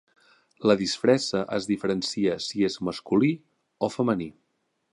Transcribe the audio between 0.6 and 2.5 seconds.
La disfressa es diferencia